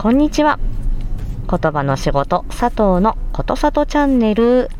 [0.00, 0.58] こんにちは。
[1.46, 4.70] 言葉の仕事、佐藤のことさとチャンネル。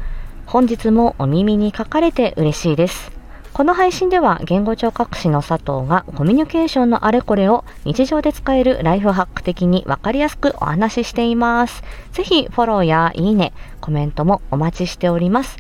[0.47, 3.13] 本日もお耳に書かれて嬉しいです。
[3.53, 11.83] この配信では言語聴覚士の佐藤がコミュニケーションのあれこれを日常で使えるライフハック的にわかりやすくお話ししています。
[12.13, 15.59] ぜひフォローやいいね、コメントもお待ちしております。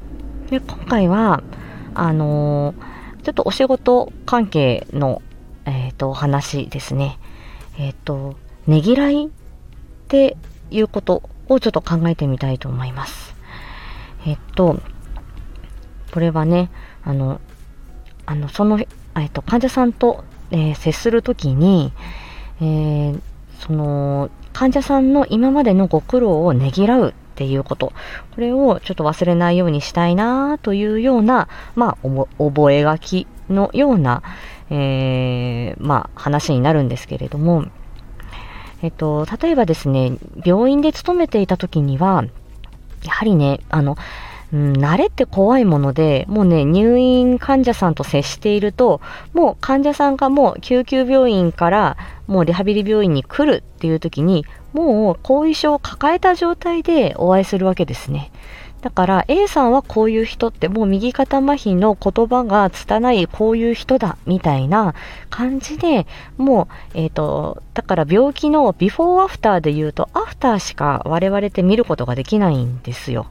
[0.49, 1.43] で今回は、
[1.95, 5.21] あのー、ちょっとお仕事関係の、
[5.67, 7.19] えっ、ー、と、お話ですね。
[7.77, 8.37] えっ、ー、と、
[8.67, 9.29] ねぎらい
[10.11, 10.37] って
[10.73, 13.33] いうことをちょっと考えてみたいと思います。
[14.27, 14.81] えっと、
[16.13, 16.69] これはね、
[17.05, 17.41] あの、
[18.27, 21.93] あの、その、えっと、患者さんと、えー、接するときに、
[22.61, 23.21] えー、
[23.61, 27.93] その、患者さんの今までのご苦労をねぎらうっていうこと。
[28.35, 31.47] これをちょっと忘れないようにしたいなというような、
[31.77, 34.25] まあ、覚書きのような、
[34.71, 37.67] えー、まあ、話になるんですけれども、
[38.83, 40.13] えっと、例えばですね、
[40.45, 42.25] 病院で勤めていた時には、
[43.05, 43.97] やはりね、あの、
[44.53, 49.01] うん、慣れって怖いもので、もうね、入院患者さんと接していると、
[49.33, 58.33] もう患者さんがもう救急病院からもうリハビリ病院に来るっていう時に、もう後遺症を抱えた状態でお会いするわけですね。
[58.81, 64.95] だから A さんはこういう人ってもう右肩麻痺の言葉が拙いこういう人だみたいな
[65.29, 66.07] 感じで
[66.39, 73.27] もう、えっ、ー、と、だから病気のビフォーアフターで言うとアフターしか我々って見ることができないんですよ。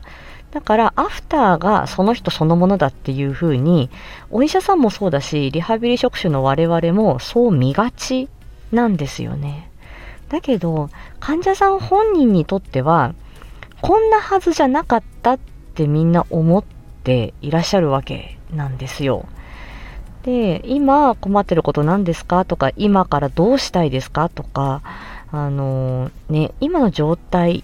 [0.52, 3.90] だから、アフターがその人そのものだっていうふうに、
[4.32, 8.30] お医者さんもそうだし、リハビリ職種の我々もそう見がち
[8.72, 9.70] なんですよね。
[10.30, 13.14] だけど、患者さん本人にとっては、
[13.82, 15.40] こんなはずじゃなかったっ
[15.76, 16.64] てみんな思っ
[17.04, 19.26] ていらっしゃるわけなんですよ。
[20.24, 24.82] で、今困ってること何ですかとか、今からどうしたいですかとか、
[25.32, 27.64] あのー、ね、今の状態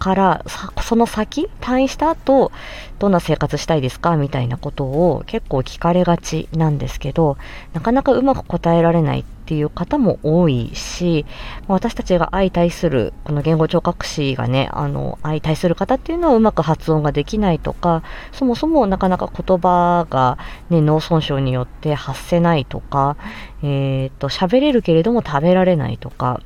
[0.00, 0.44] から
[0.82, 2.50] その先退院した後
[2.98, 4.16] どんな生活したいですか？
[4.16, 7.36] みたいなことを結構聞かれがちなんですけど
[7.74, 11.26] なかなかうまく答えられないっていう方も多いし
[11.68, 20.38] 私たちが相対するこの言語聴覚士がねあの相対する方っていうのはうまく発音ができないとかそもそもなかなか言葉が、
[20.70, 23.16] ね、脳損傷によって発せないとか
[23.62, 26.40] えっ、ー、と喋れるけれども食べられないとか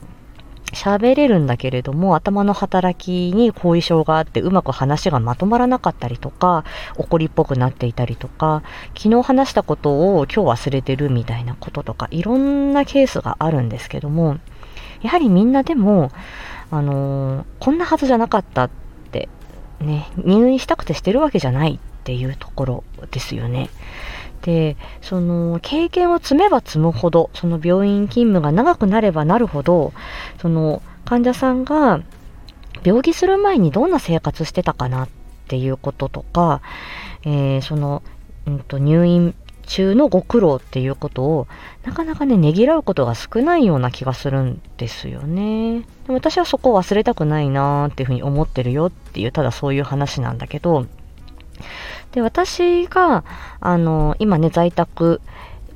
[0.75, 6.65] 喋れるんだけれども、頭の働きに後遺症があって、うまく話がまとまらなかったりとか、
[6.97, 8.63] 怒りっぽくなっていたりとか、
[8.97, 14.39] 昨日話したことを今日忘れてるみたいなこととか、いろんなケースがあるんですけども、
[15.03, 16.11] やはりみんなでも、
[16.71, 18.71] あのー、こんなはずじゃなかったっ
[19.13, 19.29] て、
[19.81, 23.69] ね、入院したくてしてるわけじゃないっていうところですよね。
[24.45, 29.95] で、その経験を積めば積むほど、その病院勤務が長くなればなるほど、
[30.41, 32.03] その患者さんが
[32.85, 35.09] 病気する前にどんな生活してたかなっ
[35.49, 36.61] ていうこととか、
[37.25, 38.03] えー、その、
[38.47, 39.35] うんと、入院
[39.67, 41.47] 中のご苦労っていうことを
[41.87, 45.81] なかなかね、ねぎらうことが少ないような気がするんですよね。
[45.81, 50.85] でも私はそこを忘れたくないなーっていうふうに思ってるよっていう、ただそういう話なんだけど、
[52.13, 53.25] で、私が、
[53.61, 55.21] あの、今ね、在宅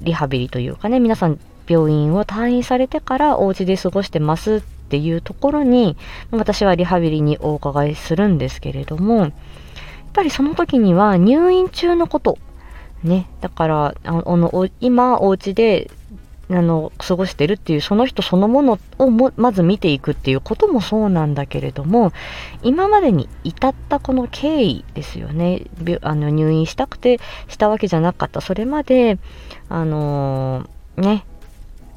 [0.01, 5.97] リハビリというかね、皆さん病院を退院されてからお家で過ごしてますっていうところに、
[6.31, 9.33] 私はリハビリにお伺いするんですけれども、やっ
[10.13, 12.39] ぱりその時には入院中のこと、
[13.03, 15.91] ね、だから、あの、今お家で
[16.51, 22.13] あの、過ごしてるっていう、その人そのものをも、まず見ていくっていうこともそうなんだけれども、
[22.63, 25.63] 今までに至ったこの経緯ですよね。
[26.03, 28.41] あの、入院したくてしたわけじゃなかった。
[28.41, 29.19] それまで、
[29.69, 31.25] あのー、ね、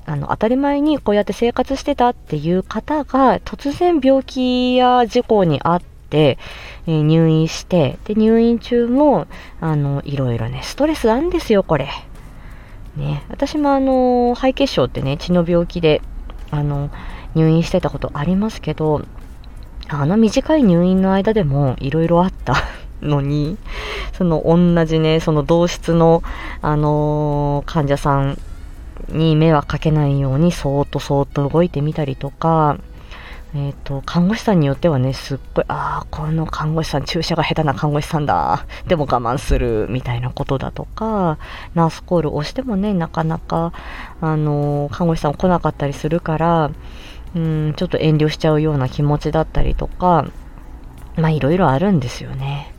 [0.05, 6.37] あの、当たり前にこうやって生活してたっていう方が、突然病気や事故にあって、
[6.87, 9.27] え、入院して、で、入院中も、
[9.61, 11.87] あの、いろいろね、ストレスあるんですよ、これ。
[13.01, 16.01] ね、私もあの、肺血症ってね、血の病気で、
[16.51, 16.89] あの、
[17.35, 19.05] 入院してたことありますけど、
[19.89, 22.55] あの短い入院の間でもいろいろあった
[23.01, 23.57] のに、
[24.13, 26.23] その同じね、その同室の、
[26.61, 28.37] あの、患者さん
[29.09, 32.77] に迷惑かけないように、そーっとそーっと動いてみたりとか、
[33.53, 38.65] えっ、ー、と、看護師さんによってはね、すっごい、ああ、この看護師さん、注射が下手な看護師さんだ。
[38.87, 41.37] でも我慢する、みたいなことだとか、
[41.73, 43.73] ナースコールをしてもね、なかなか、
[44.21, 46.71] あの、看護師さん来なかったりするから、
[47.35, 50.25] うん、ちょっと遠慮しちゃうような気持ちだったりとか、
[51.17, 52.70] まあ、いろいろあるんですよね。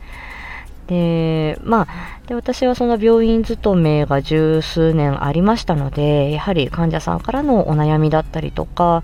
[0.93, 9.03] で、まあ、で、私はその病院勤めが十数年ありましたので、やはり患者さんからのお悩みだったりとか、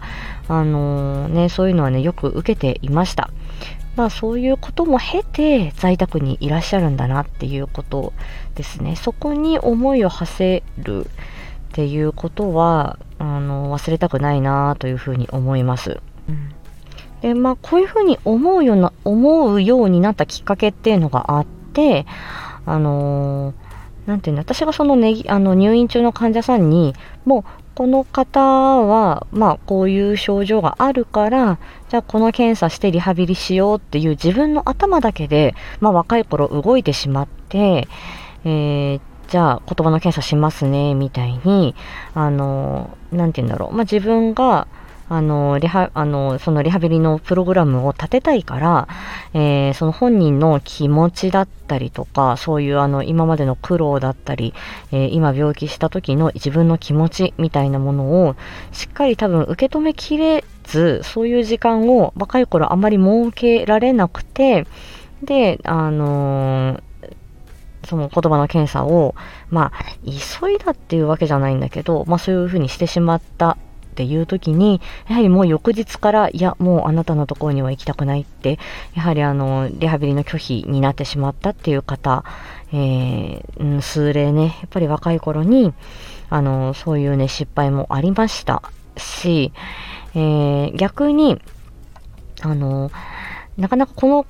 [0.48, 3.30] あのー、ね、そういうのはね、よく受けていました。
[3.96, 8.12] まあそういうことも経て在宅にいらっしゃるんだなっていうこと
[8.54, 8.94] ですね。
[8.94, 11.08] そこに思いを馳せるっ
[11.72, 16.00] ていうことは、あの、忘れたくないなというふうに思います。
[16.28, 16.54] うん
[17.20, 21.46] で、まあ、こういうふうに思うような、思うようになったきっかけっていうのがあっ
[21.78, 22.06] て、
[22.66, 26.94] あのー、なんていうの、私がそのね、あの、入院中の患者さんに、
[27.24, 27.44] もう、
[27.76, 31.58] この方は、まあ、こういう症状があるから、
[31.88, 37.86] じゃあこの検査してリハビリしようっていう自分の頭だけで、まあ、若い頃動いてしまって、
[38.44, 41.76] えー、じゃあ言葉の検査しますね、みたいに、
[42.14, 43.72] あの、なんて言うんだろう。
[43.72, 44.66] まあ、自分が、
[45.08, 48.88] あの、リハ、あの、そのリハビリのプログラムを立てたいから、
[49.32, 54.52] えー、その本人の気持ちだったりとか、そういうあの、今までの苦労だったり、
[54.92, 58.36] えー、今病気した時の自分の気持ちみたいなものを、
[58.72, 64.66] しっかり多分受け止めきれず、そういう時間を若い頃あんまり設けられなくて、
[65.22, 66.82] で、あのー
[67.88, 69.14] その言葉の検査を、
[69.50, 73.56] まあ、急いだっていうわけじゃないんだけど、まあそういうふうにしてしまった
[73.98, 78.60] っていう時に、やはりもう翌日から、いや、もうあなたのところには行きたくないって、
[78.94, 82.22] やはりあの、リハビリの拒否になってしまったっていう方、
[82.72, 85.74] えー、数例ね、やっぱり若い頃に、
[86.30, 88.62] あの、そういうね、失敗もありました。
[88.96, 89.52] し、
[90.14, 91.40] えー、逆に、
[92.42, 92.92] あの、
[93.56, 94.26] なかなかこの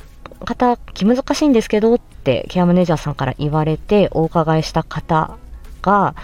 [0.46, 5.36] 方、気難しいんですけどってケアマネージャーさんから言われてお伺いした方
[5.82, 6.14] が、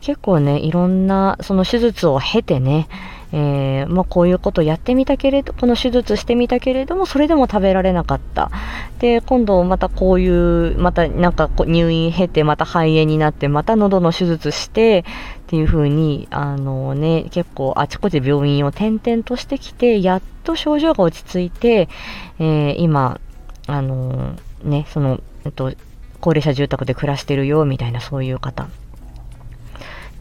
[0.00, 2.88] 結構ね、いろんな、その手術を経てね、
[3.32, 8.50] えー、まあ、こういうことやってみたけれど、この手術してみたけれども、それでも食べられなかった。
[8.98, 15.04] で、今度またこういう、またなんか入院経て、また肺炎になって、また喉の手術して、
[15.40, 21.88] っていう風に、あのね、結構あちこち病院を転々としてきて、やっと症状が落ち着いて、
[22.38, 23.20] えー、今、
[23.66, 25.72] あのね、その、えっと、
[26.20, 28.68] 高齢者住宅で暮らしてるよ、みたいなそういう方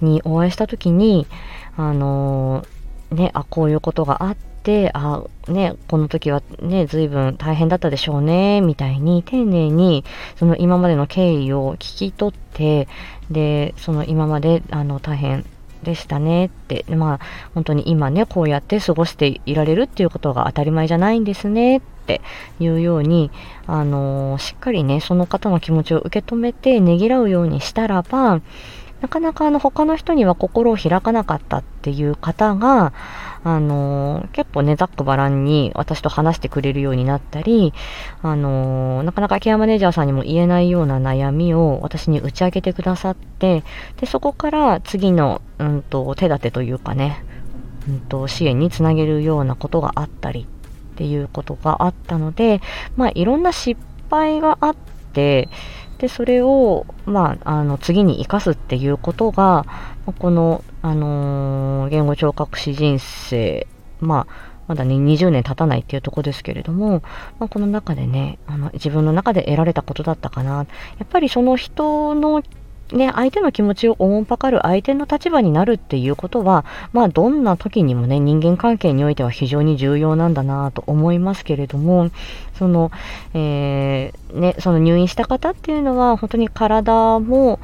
[0.01, 1.27] にお会いした時に、
[1.77, 10.03] あのー、ね、あ、こういうことがあって、あ、ね、この時はね、随分大変だったでしょうね、みたいに丁寧に、
[10.35, 12.87] その今までの経緯を聞き取って、
[13.31, 15.45] で、その今まで、あの、大変
[15.83, 17.19] でしたねって、まあ、
[17.53, 22.21] 本当に今ね、こうやって過ごしていられるっていうことが当たり前じゃないんですねって
[22.59, 23.31] いうように、
[23.65, 28.41] あのー、しっかりね、その方の気持ちを受け止めてねぎらうようにしたらば、
[29.01, 32.93] なかなかあの他の人には心を開かなかったっていう方が、
[33.43, 37.73] あの、結構ね、ざっくばらんに私と話してくれるようになったり、
[38.21, 43.63] あの、なかなかケアマネージャーさんにも言えないような悩みを私に打ち明けてくださって、
[43.97, 47.23] で、そこから次の、うんと、手立てというかね、
[47.87, 50.45] うんと、支援につなげるようなことがあったり
[50.93, 52.61] っていうことがあったので、
[52.97, 53.79] まあ、いろんな失
[54.09, 54.75] 敗があっ
[55.13, 55.47] て、
[55.99, 59.65] で、それを、まあ、あの、次に生かすっていうことが、
[60.17, 63.67] この、あのー、言語聴覚士人生、
[63.99, 67.01] まあ、まだね、20年経たないっていうとこですけれども、
[67.37, 70.57] まあ、この中でね、あの、自分の中で得られたことだったかな。
[70.57, 70.65] や
[71.03, 72.43] っぱりその人の
[72.91, 82.09] ね、相手の気持ちをおもんぱかる相手の立場になるっていうことは、まあ、どんな時にもね、人間関係においては非常に重要なんだなと思いますけれども、
[82.57, 82.91] その、
[83.33, 87.59] えー、ね、その入院した方っていうのは、本当に体も、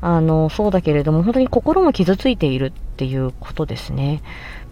[0.00, 4.12] あの、そうだけれども、本当に心も傷ついているっていうことですね。
[4.12, 4.20] やっ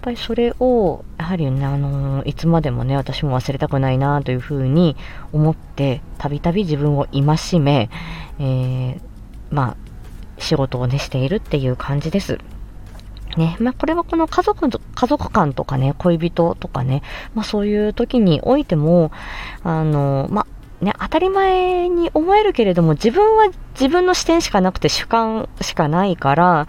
[0.03, 4.95] ぱりそれを、やはりね、あの、いつまでもね、私も忘れたくないなというふうに
[5.33, 7.91] 思って、たびたび自分を戒め、
[8.39, 9.01] えー、
[9.51, 9.86] まあ、
[10.39, 12.39] 仕事をね、しているっていう感じです。
[13.37, 13.57] ね。
[13.61, 17.03] まあ、これはこの家族、家族間とかね、恋人とかね、
[17.35, 19.13] まあ、そういう時においても、
[19.63, 20.47] あの、まあ、
[20.85, 26.67] ね、当たり前に思えるけれども、自分は自分の視点しかなくて主観しかないから、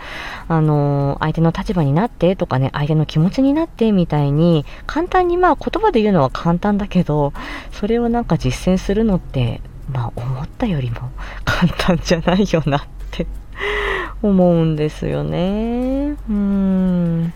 [0.48, 7.34] あの、相手の立場になってとかね、相手の気持ちになってみたいに、簡単にまあ言葉で言うのは簡単だけど、
[7.72, 11.12] それをなんか実践するのって、まあ思ったよりも
[11.44, 12.82] 簡単じゃないよなっ
[13.12, 13.28] て
[14.22, 16.16] 思うんですよね。
[16.30, 17.34] うん。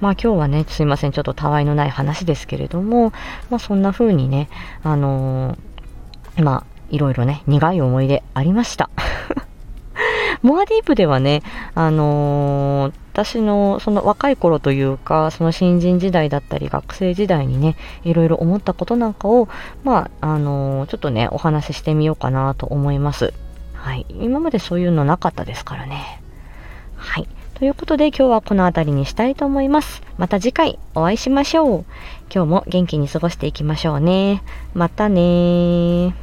[0.00, 3.12] まあ今日はね、すいません、ちょっとたわいのない話ですけれども、
[3.50, 4.48] まあそんな風にね、
[4.82, 8.90] あのー、まあいろいろね、苦い思い出ありました。
[10.42, 11.42] モアディープではね、
[11.74, 19.48] あのー、私のその若い頃というか、その新人時代だったり学生時代にね、いろいろ思ったことなんかを、
[19.84, 23.32] まあ、あのー、ちょっとね、お話ししてみようかなと思います。
[23.82, 24.06] はい。
[24.08, 26.22] 今までそういうのなかったですからね。
[26.94, 27.28] はい。
[27.54, 30.02] ということで今日はこの辺りにしたいと思います。
[30.18, 31.84] また次回お会いしましょう。
[32.32, 34.44] 今日も元気に過ごしていきましょうね。
[34.72, 36.14] またね